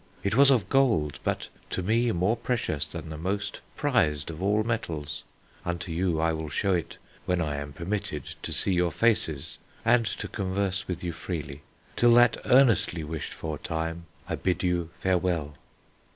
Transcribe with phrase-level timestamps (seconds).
[0.23, 4.63] It was of gold, but to me more precious than the most prized of all
[4.63, 5.23] metals.
[5.63, 10.07] Unto you I will shew it when I am permitted to see your faces, and
[10.07, 11.61] to converse with you freely.
[11.95, 15.53] Till that earnestly wished for time, I bid you farewell."